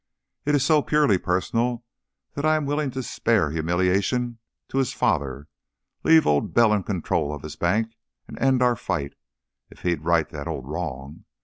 It 0.45 0.55
is 0.55 0.65
so 0.65 0.81
purely 0.81 1.19
personal 1.19 1.85
that 2.33 2.43
I 2.43 2.57
was 2.57 2.67
willing 2.67 2.89
to 2.89 3.03
spare 3.03 3.51
humiliation 3.51 4.39
to 4.69 4.79
his 4.79 4.93
father 4.93 5.47
leave 6.03 6.25
Old 6.25 6.55
Bell 6.55 6.73
in 6.73 6.81
control 6.81 7.31
of 7.31 7.43
his 7.43 7.55
bank 7.55 7.93
and 8.27 8.35
end 8.39 8.63
our 8.63 8.75
fight 8.75 9.13
if 9.69 9.81
he'd 9.83 10.01
right 10.03 10.27
that 10.29 10.47
old 10.47 10.67
wrong. 10.67 11.25